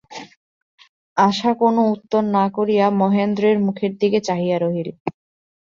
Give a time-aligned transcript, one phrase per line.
[1.17, 4.89] আশা কোনো উত্তর না করিয়া মহেন্দ্রের মুখের দিকে চাহিয়া রহিল।